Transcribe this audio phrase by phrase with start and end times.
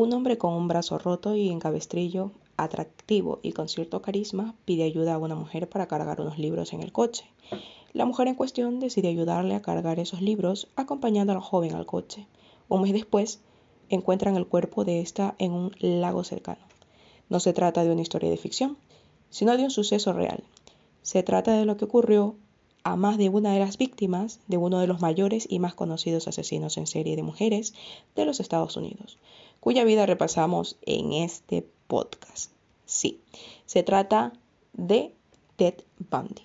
[0.00, 4.84] Un hombre con un brazo roto y en cabestrillo atractivo y con cierto carisma pide
[4.84, 7.26] ayuda a una mujer para cargar unos libros en el coche.
[7.92, 12.26] La mujer en cuestión decide ayudarle a cargar esos libros acompañando al joven al coche.
[12.70, 13.40] Un mes después,
[13.90, 16.62] encuentran el cuerpo de esta en un lago cercano.
[17.28, 18.78] No se trata de una historia de ficción,
[19.28, 20.42] sino de un suceso real.
[21.02, 22.36] Se trata de lo que ocurrió
[22.82, 26.28] a más de una de las víctimas de uno de los mayores y más conocidos
[26.28, 27.74] asesinos en serie de mujeres
[28.16, 29.18] de los Estados Unidos,
[29.60, 32.52] cuya vida repasamos en este podcast.
[32.86, 33.20] Sí,
[33.66, 34.32] se trata
[34.72, 35.14] de
[35.56, 35.74] Ted
[36.10, 36.42] Bundy.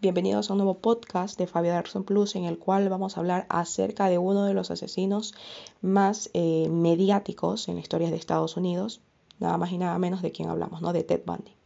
[0.00, 3.46] Bienvenidos a un nuevo podcast de Fabio Darson Plus en el cual vamos a hablar
[3.48, 5.34] acerca de uno de los asesinos
[5.80, 9.00] más eh, mediáticos en la historia de Estados Unidos,
[9.40, 10.92] nada más y nada menos de quien hablamos, ¿no?
[10.92, 11.57] De Ted Bundy.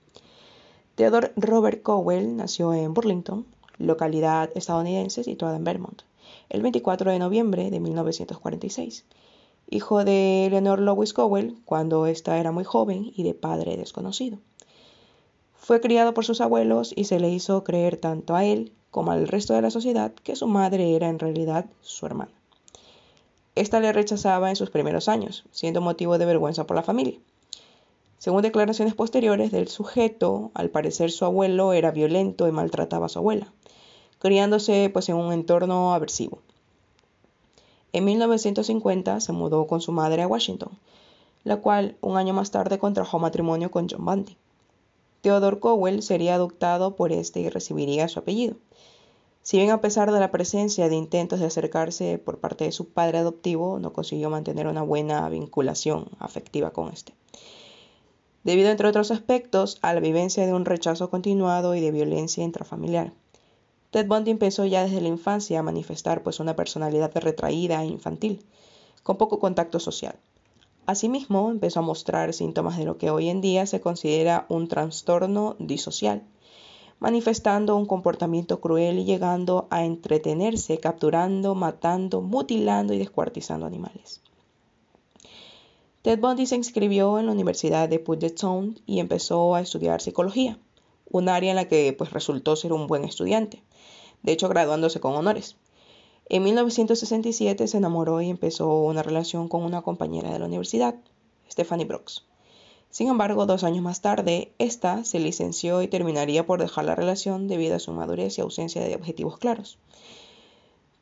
[0.95, 3.47] Theodore Robert Cowell nació en Burlington,
[3.79, 6.03] localidad estadounidense situada en Vermont,
[6.51, 9.07] el 24 de noviembre de 1946.
[9.71, 14.37] Hijo de Eleanor Lois Cowell cuando ésta era muy joven y de padre desconocido.
[15.55, 19.29] Fue criado por sus abuelos y se le hizo creer tanto a él como al
[19.29, 22.33] resto de la sociedad que su madre era en realidad su hermana.
[23.55, 27.19] Esta le rechazaba en sus primeros años, siendo motivo de vergüenza por la familia.
[28.23, 33.19] Según declaraciones posteriores del sujeto, al parecer su abuelo era violento y maltrataba a su
[33.19, 33.53] abuela,
[34.21, 36.39] criándose pues en un entorno aversivo.
[37.93, 40.71] En 1950 se mudó con su madre a Washington,
[41.43, 44.37] la cual un año más tarde contrajo matrimonio con John Bundy.
[45.23, 48.55] Theodore Cowell sería adoptado por este y recibiría su apellido.
[49.43, 52.87] Si bien a pesar de la presencia de intentos de acercarse por parte de su
[52.87, 57.15] padre adoptivo, no consiguió mantener una buena vinculación afectiva con este
[58.45, 63.13] debido, entre otros aspectos, a la vivencia de un rechazo continuado y de violencia intrafamiliar.
[63.91, 68.45] Ted Bundy empezó ya desde la infancia a manifestar pues una personalidad retraída e infantil,
[69.03, 70.17] con poco contacto social.
[70.87, 75.57] Asimismo, empezó a mostrar síntomas de lo que hoy en día se considera un trastorno
[75.59, 76.23] disocial,
[76.99, 84.23] manifestando un comportamiento cruel y llegando a entretenerse capturando, matando, mutilando y descuartizando animales.
[86.03, 90.59] Ted Bundy se inscribió en la Universidad de Puget Sound y empezó a estudiar psicología,
[91.09, 93.63] un área en la que pues, resultó ser un buen estudiante,
[94.25, 95.55] de hecho graduándose con honores.
[96.29, 100.97] En 1967 se enamoró y empezó una relación con una compañera de la universidad,
[101.49, 102.25] Stephanie Brooks.
[102.91, 107.47] Sin embargo, dos años más tarde, esta se licenció y terminaría por dejar la relación
[107.47, 109.79] debido a su madurez y ausencia de objetivos claros.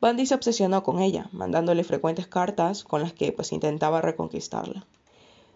[0.01, 4.87] Bundy se obsesionó con ella, mandándole frecuentes cartas con las que pues intentaba reconquistarla.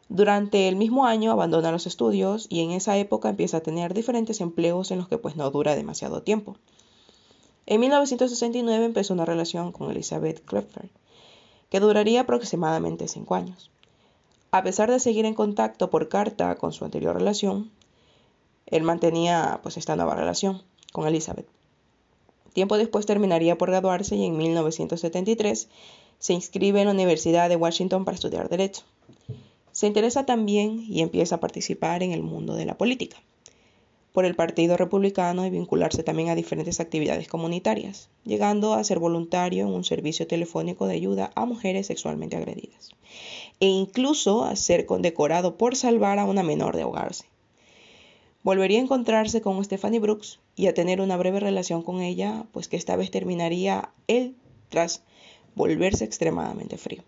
[0.07, 4.41] Durante el mismo año abandona los estudios y en esa época empieza a tener diferentes
[4.41, 6.57] empleos en los que pues no dura demasiado tiempo.
[7.65, 10.91] En 1969 empezó una relación con Elizabeth Kleffer,
[11.71, 13.71] que duraría aproximadamente cinco años.
[14.51, 17.71] A pesar de seguir en contacto por carta con su anterior relación,
[18.67, 20.61] él mantenía pues esta nueva relación
[20.93, 21.54] con Elizabeth.
[22.55, 25.67] Tiempo después terminaría por graduarse y en 1973
[26.19, 28.83] se inscribe en la Universidad de Washington para estudiar Derecho.
[29.73, 33.17] Se interesa también y empieza a participar en el mundo de la política
[34.13, 39.67] por el Partido Republicano y vincularse también a diferentes actividades comunitarias, llegando a ser voluntario
[39.67, 42.91] en un servicio telefónico de ayuda a mujeres sexualmente agredidas,
[43.59, 47.25] e incluso a ser condecorado por salvar a una menor de ahogarse.
[48.45, 52.67] Volvería a encontrarse con Stephanie Brooks y a tener una breve relación con ella, pues
[52.67, 54.35] que esta vez terminaría él
[54.69, 55.01] tras
[55.55, 57.01] volverse extremadamente frío.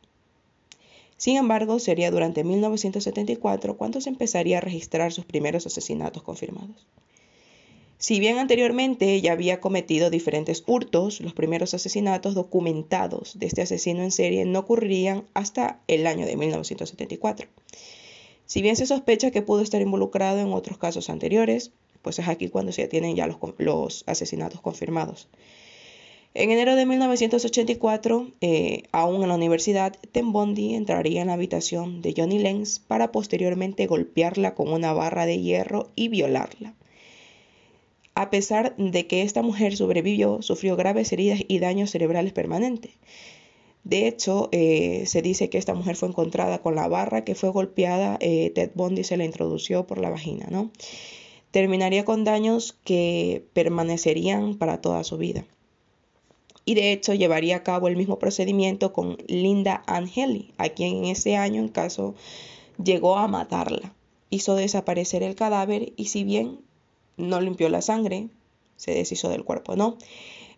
[1.15, 6.87] Sin embargo, sería durante 1974 cuando se empezaría a registrar sus primeros asesinatos confirmados.
[7.99, 14.01] Si bien anteriormente ya había cometido diferentes hurtos, los primeros asesinatos documentados de este asesino
[14.01, 17.47] en serie no ocurrirían hasta el año de 1974.
[18.47, 21.71] Si bien se sospecha que pudo estar involucrado en otros casos anteriores,
[22.01, 25.27] pues es aquí cuando se tienen ya los, asesinatos confirmados.
[26.33, 32.01] En enero de 1984, eh, aún en la universidad, Ten Bondi entraría en la habitación
[32.01, 36.73] de Johnny Lenz para posteriormente golpearla con una barra de hierro y violarla.
[38.15, 42.93] A pesar de que esta mujer sobrevivió, sufrió graves heridas y daños cerebrales permanentes.
[43.83, 47.49] De hecho, eh, se dice que esta mujer fue encontrada con la barra que fue
[47.49, 50.71] golpeada, eh, Ted Bundy se la introdució por la vagina, ¿no?
[51.51, 55.45] Terminaría con daños que permanecerían para toda su vida.
[56.65, 61.05] Y de hecho llevaría a cabo el mismo procedimiento con Linda Angeli, a quien en
[61.05, 62.13] ese año en caso
[62.83, 63.93] llegó a matarla.
[64.29, 66.59] Hizo desaparecer el cadáver y si bien
[67.15, 68.27] no limpió la sangre,
[68.75, 69.97] se deshizo del cuerpo, ¿no?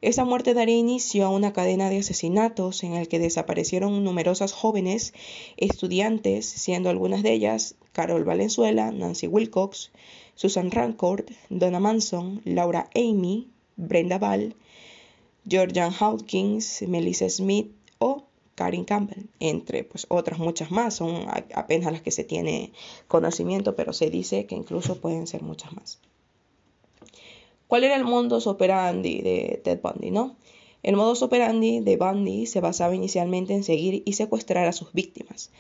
[0.01, 5.13] Esa muerte daría inicio a una cadena de asesinatos en el que desaparecieron numerosas jóvenes
[5.57, 9.91] estudiantes, siendo algunas de ellas Carol Valenzuela, Nancy Wilcox,
[10.35, 14.55] Susan Rancourt, Donna Manson, Laura Amy, Brenda Ball,
[15.45, 18.23] Georgian Hawkins, Melissa Smith o
[18.55, 20.93] Karen Campbell, entre pues, otras muchas más.
[20.93, 21.25] Son
[21.55, 22.71] apenas las que se tiene
[23.09, 25.99] conocimiento, pero se dice que incluso pueden ser muchas más.
[27.69, 30.36] ¿Cuál era el modus operandi de Ted Bundy, no?
[30.81, 35.51] El modus operandi de Bundy se basaba inicialmente en seguir y secuestrar a sus víctimas.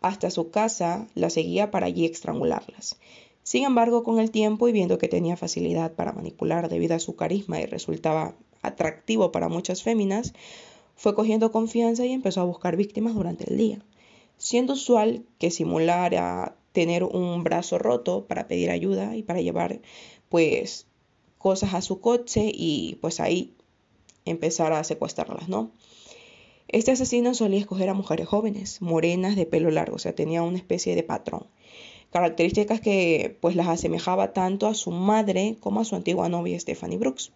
[0.00, 2.98] Hasta su casa la seguía para allí estrangularlas.
[3.42, 7.16] Sin embargo, con el tiempo y viendo que tenía facilidad para manipular debido a su
[7.16, 10.32] carisma y resultaba atractivo para muchas féminas,
[10.96, 13.84] fue cogiendo confianza y empezó a buscar víctimas durante el día,
[14.38, 19.82] siendo usual que simulara tener un brazo roto para pedir ayuda y para llevar
[20.30, 20.87] pues
[21.38, 23.54] cosas a su coche y pues ahí
[24.24, 25.72] empezar a secuestrarlas, ¿no?
[26.68, 30.58] Este asesino solía escoger a mujeres jóvenes, morenas, de pelo largo, o sea, tenía una
[30.58, 31.46] especie de patrón.
[32.10, 36.98] Características que pues las asemejaba tanto a su madre como a su antigua novia Stephanie
[36.98, 37.32] Brooks.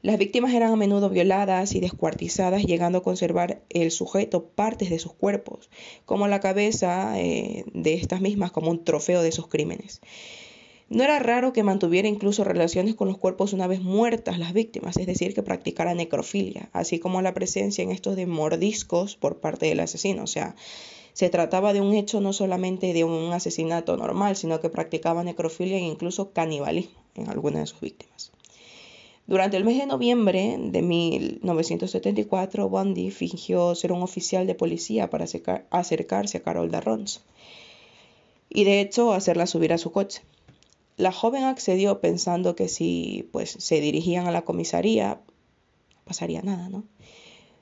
[0.00, 5.00] Las víctimas eran a menudo violadas y descuartizadas, llegando a conservar el sujeto partes de
[5.00, 5.70] sus cuerpos,
[6.04, 10.00] como la cabeza eh, de estas mismas, como un trofeo de sus crímenes.
[10.90, 14.96] No era raro que mantuviera incluso relaciones con los cuerpos una vez muertas las víctimas,
[14.96, 19.66] es decir, que practicara necrofilia, así como la presencia en estos de mordiscos por parte
[19.66, 20.24] del asesino.
[20.24, 20.56] O sea,
[21.12, 25.76] se trataba de un hecho no solamente de un asesinato normal, sino que practicaba necrofilia
[25.76, 28.32] e incluso canibalismo en algunas de sus víctimas.
[29.26, 35.26] Durante el mes de noviembre de 1974, Bundy fingió ser un oficial de policía para
[35.70, 37.20] acercarse a Carol Darrons
[38.48, 40.22] y de hecho hacerla subir a su coche.
[40.98, 45.20] La joven accedió pensando que si pues se dirigían a la comisaría
[45.94, 46.82] no pasaría nada, ¿no?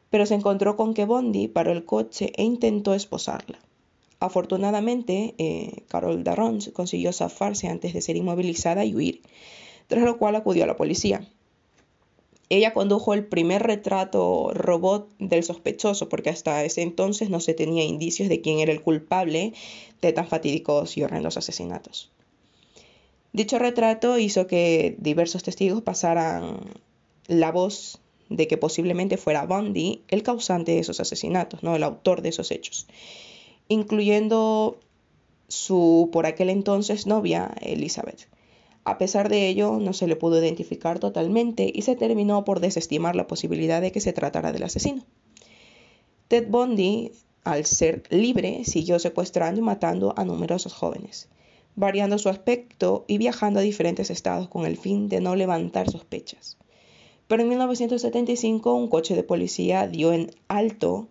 [0.08, 3.58] Pero se encontró con que Bondi paró el coche e intentó esposarla.
[4.20, 9.20] Afortunadamente, eh, Carol Darrons consiguió zafarse antes de ser inmovilizada y huir,
[9.86, 11.28] tras lo cual acudió a la policía.
[12.48, 17.84] Ella condujo el primer retrato robot del sospechoso, porque hasta ese entonces no se tenía
[17.84, 19.52] indicios de quién era el culpable
[20.00, 22.15] de tan fatídicos y horrendos asesinatos.
[23.36, 26.56] Dicho retrato hizo que diversos testigos pasaran
[27.26, 28.00] la voz
[28.30, 32.50] de que posiblemente fuera Bundy el causante de esos asesinatos, no el autor de esos
[32.50, 32.86] hechos,
[33.68, 34.78] incluyendo
[35.48, 38.26] su por aquel entonces novia Elizabeth.
[38.84, 43.16] A pesar de ello, no se le pudo identificar totalmente y se terminó por desestimar
[43.16, 45.04] la posibilidad de que se tratara del asesino.
[46.28, 47.12] Ted Bundy,
[47.44, 51.28] al ser libre, siguió secuestrando y matando a numerosos jóvenes
[51.76, 56.56] variando su aspecto y viajando a diferentes estados con el fin de no levantar sospechas.
[57.28, 61.08] Pero en 1975 un coche de policía dio en alto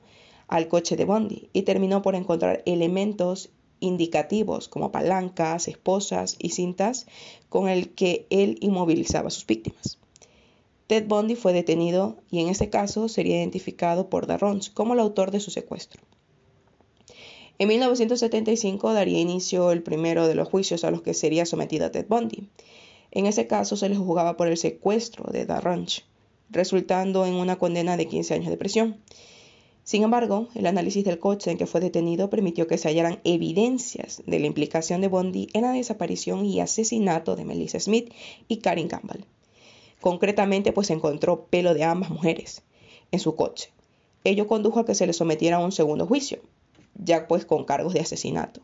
[0.48, 7.08] al coche de Bondi y terminó por encontrar elementos indicativos como palancas, esposas y cintas
[7.50, 10.00] con el que él inmovilizaba a sus víctimas.
[10.88, 15.32] Ted Bundy fue detenido y en ese caso sería identificado por Darrons como el autor
[15.32, 16.02] de su secuestro.
[17.58, 22.06] En 1975 daría inicio el primero de los juicios a los que sería sometida Ted
[22.10, 22.50] Bundy.
[23.12, 26.04] En ese caso se le juzgaba por el secuestro de Darranch,
[26.50, 28.98] resultando en una condena de 15 años de prisión.
[29.86, 34.22] Sin embargo, el análisis del coche en que fue detenido permitió que se hallaran evidencias
[34.26, 38.12] de la implicación de Bundy en la desaparición y asesinato de Melissa Smith
[38.50, 39.24] y Karen Campbell.
[40.02, 42.64] Concretamente, pues se encontró pelo de ambas mujeres
[43.12, 43.72] en su coche.
[44.26, 46.40] Ello condujo a que se le sometiera a un segundo juicio,
[46.96, 48.62] ya pues con cargos de asesinato.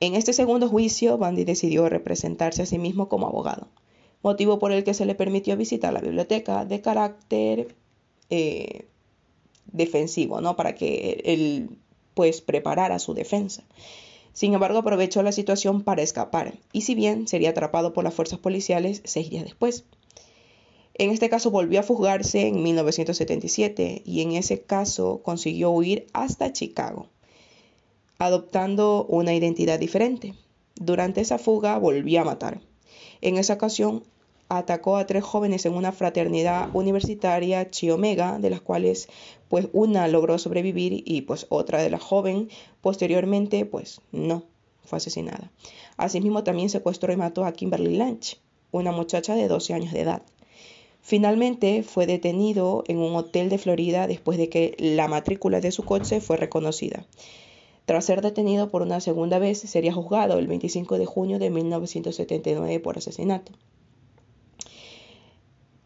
[0.00, 3.68] En este segundo juicio, Bundy decidió representarse a sí mismo como abogado,
[4.22, 7.74] motivo por el que se le permitió visitar la biblioteca de carácter
[8.30, 8.86] eh,
[9.66, 10.56] defensivo, ¿no?
[10.56, 11.78] Para que él
[12.14, 13.62] pues preparara su defensa.
[14.32, 18.38] Sin embargo, aprovechó la situación para escapar, y si bien sería atrapado por las fuerzas
[18.38, 19.84] policiales seis días después.
[20.94, 26.52] En este caso volvió a fugarse en 1977 y en ese caso consiguió huir hasta
[26.52, 27.08] Chicago
[28.20, 30.34] adoptando una identidad diferente.
[30.76, 32.60] Durante esa fuga volvió a matar.
[33.22, 34.04] En esa ocasión
[34.50, 39.08] atacó a tres jóvenes en una fraternidad universitaria Chi Omega, de las cuales
[39.48, 42.50] pues una logró sobrevivir y pues otra de la joven
[42.82, 44.44] posteriormente pues no,
[44.84, 45.50] fue asesinada.
[45.96, 48.38] Asimismo también secuestró y mató a Kimberly Lynch,
[48.70, 50.22] una muchacha de 12 años de edad.
[51.00, 55.84] Finalmente fue detenido en un hotel de Florida después de que la matrícula de su
[55.84, 57.06] coche fue reconocida.
[57.90, 62.78] Tras ser detenido por una segunda vez, sería juzgado el 25 de junio de 1979
[62.78, 63.50] por asesinato.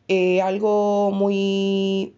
[0.08, 2.12] Eh, algo muy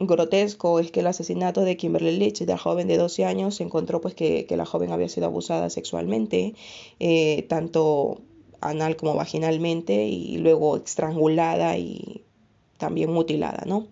[0.00, 3.64] grotesco es que el asesinato de Kimberly Leach, de la joven de 12 años, se
[3.64, 6.54] encontró pues que, la joven había sido abusada sexualmente,
[6.98, 8.22] eh, tanto
[8.62, 12.24] anal como vaginalmente, y luego estrangulada y
[12.78, 13.88] también mutilada, ¿no?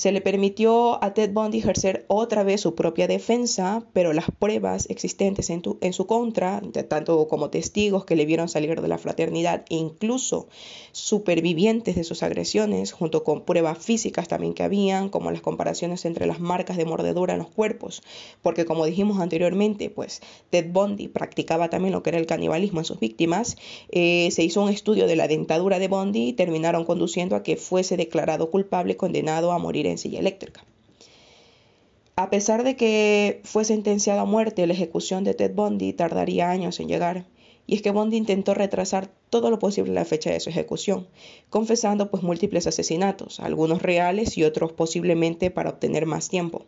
[0.00, 4.88] Se le permitió a Ted Bundy ejercer otra vez su propia defensa, pero las pruebas
[4.88, 10.48] existentes en, su contra, tanto como testigos que le vieron salir de la fraternidad, incluso
[10.92, 16.26] supervivientes de sus agresiones, junto con pruebas físicas también que habían, como las comparaciones entre
[16.26, 18.02] las marcas de mordedura en los cuerpos,
[18.40, 22.86] porque como dijimos anteriormente, pues Ted Bundy practicaba también lo que era el canibalismo en
[22.86, 23.58] sus víctimas,
[23.90, 27.58] eh, se hizo un estudio de la dentadura de Bundy y terminaron conduciendo a que
[27.58, 30.64] fuese declarado culpable, condenado a morir en silla eléctrica.
[32.16, 36.78] A pesar de que fue sentenciado a muerte, la ejecución de Ted Bundy tardaría años
[36.78, 37.24] en llegar.
[37.66, 41.06] Y es que Bundy intentó retrasar todo lo posible la fecha de su ejecución,
[41.50, 46.66] confesando pues múltiples asesinatos, algunos reales y otros posiblemente para obtener más tiempo,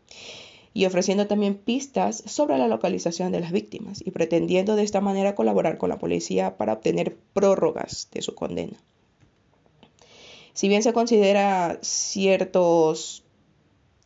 [0.72, 5.34] y ofreciendo también pistas sobre la localización de las víctimas y pretendiendo de esta manera
[5.34, 8.78] colaborar con la policía para obtener prórrogas de su condena.
[10.52, 13.24] Si bien se considera ciertos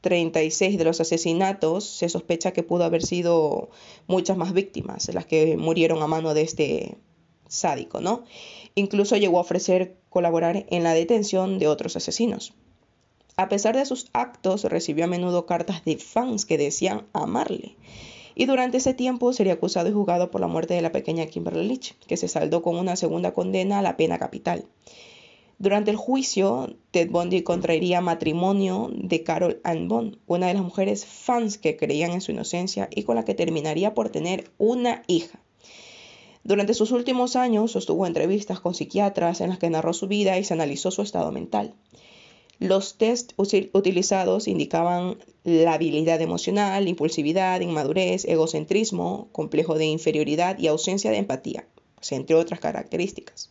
[0.01, 3.71] 36 de los asesinatos, se sospecha que pudo haber sido
[4.07, 6.97] muchas más víctimas las que murieron a mano de este
[7.49, 8.25] sádico, ¿no?
[8.75, 12.55] Incluso llegó a ofrecer colaborar en la detención de otros asesinos.
[13.37, 17.77] A pesar de sus actos, recibió a menudo cartas de fans que decían amarle.
[18.35, 21.67] Y durante ese tiempo sería acusado y juzgado por la muerte de la pequeña Kimberly
[21.67, 24.67] Leach, que se saldó con una segunda condena a la pena capital.
[25.59, 31.07] Durante el juicio, Ted Bundy contraería matrimonio de Carol Ann Bond, una de las mujeres
[31.07, 35.41] fans que creían en su inocencia y con la que terminaría por tener una hija.
[36.45, 40.45] Durante sus últimos años sostuvo entrevistas con psiquiatras en las que narró su vida y
[40.45, 41.75] se analizó su estado mental.
[42.59, 51.11] Los test utilizados indicaban la habilidad emocional, impulsividad, inmadurez, egocentrismo, complejo de inferioridad y ausencia
[51.11, 51.67] de empatía,
[52.11, 53.51] entre otras características.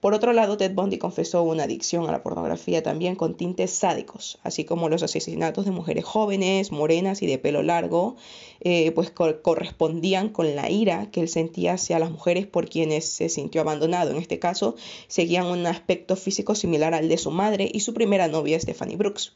[0.00, 4.38] Por otro lado, Ted Bundy confesó una adicción a la pornografía también con tintes sádicos,
[4.42, 8.16] así como los asesinatos de mujeres jóvenes, morenas y de pelo largo,
[8.60, 13.28] eh, pues correspondían con la ira que él sentía hacia las mujeres por quienes se
[13.28, 14.10] sintió abandonado.
[14.10, 14.74] En este caso,
[15.06, 19.34] seguían un aspecto físico similar al de su madre y su primera novia, Stephanie Brooks.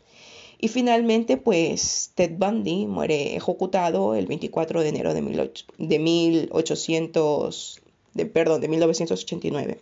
[0.58, 7.82] Y finalmente, pues Ted Bundy muere ejecutado el 24 de enero de, 1800,
[8.14, 9.78] de, perdón, de 1989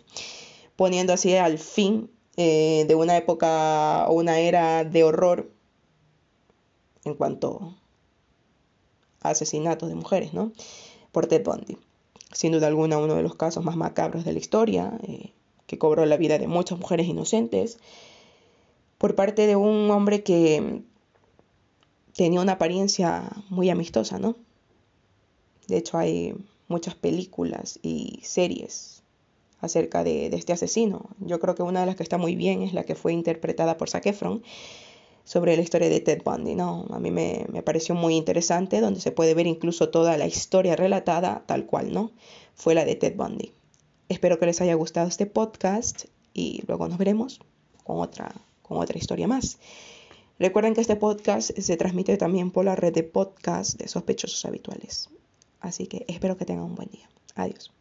[0.76, 5.50] poniendo así al fin eh, de una época o una era de horror
[7.04, 7.74] en cuanto
[9.20, 10.52] a asesinatos de mujeres, ¿no?
[11.12, 11.76] Por Ted Bundy.
[12.32, 15.32] Sin duda alguna uno de los casos más macabros de la historia, eh,
[15.66, 17.78] que cobró la vida de muchas mujeres inocentes,
[18.96, 20.82] por parte de un hombre que
[22.14, 24.36] tenía una apariencia muy amistosa, ¿no?
[25.66, 26.34] De hecho hay
[26.68, 29.01] muchas películas y series
[29.62, 31.09] acerca de, este asesino.
[31.21, 33.78] Yo creo que una de las que está muy bien es la que fue interpretada
[33.78, 34.04] por Zac
[35.25, 36.54] sobre la historia de Ted Bundy.
[36.54, 36.85] ¿no?
[36.90, 40.76] A mí me, me, pareció muy interesante, donde se puede ver incluso toda la historia
[40.76, 42.11] relatada tal cual, ¿no?
[42.54, 43.52] Fue la de Ted Bundy.
[44.09, 47.40] Espero que les haya gustado este podcast y luego nos veremos
[47.85, 49.59] con otra, con otra historia más.
[50.38, 55.09] Recuerden que este podcast se transmite también por la red de podcast de sospechosos habituales.
[55.61, 57.09] Así que espero que tengan un buen día.
[57.37, 57.73] Adiós.